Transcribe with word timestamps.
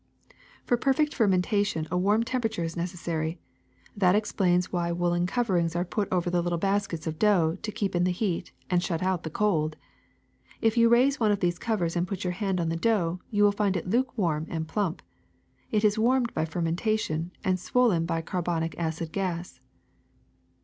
*^For 0.65 0.81
perfect 0.81 1.13
fermentation 1.13 1.87
a 1.91 1.95
warm 1.95 2.23
temperature 2.23 2.63
is 2.63 2.75
necessary. 2.75 3.37
That 3.95 4.15
explains 4.15 4.71
why 4.73 4.91
woolen 4.91 5.27
coverings 5.27 5.75
are 5.75 5.85
put 5.85 6.07
over 6.11 6.27
the 6.31 6.41
little 6.41 6.57
baskets 6.57 7.05
of 7.05 7.19
dough 7.19 7.59
to 7.61 7.71
keep 7.71 7.95
in 7.95 8.03
the 8.03 8.09
heat 8.11 8.51
and 8.67 8.83
::hut 8.83 9.03
out 9.03 9.21
the 9.21 9.29
cold. 9.29 9.75
If 10.59 10.75
you 10.75 10.89
raise 10.89 11.19
one 11.19 11.29
of 11.31 11.39
these 11.39 11.59
covers 11.59 11.95
and 11.95 12.07
put 12.07 12.23
your 12.23 12.33
hand 12.33 12.59
on 12.59 12.69
the 12.69 12.75
dough 12.75 13.19
you 13.29 13.43
will 13.43 13.51
find 13.51 13.77
it 13.77 13.91
lukewarm 13.91 14.47
and 14.49 14.67
plump. 14.67 15.03
It 15.69 15.83
is 15.85 15.99
warmed 15.99 16.33
by 16.33 16.45
fermentation 16.45 17.29
and 17.43 17.59
swollen 17.59 18.07
by 18.07 18.23
carbonic 18.23 18.73
acid 18.79 19.11
gas. 19.11 19.59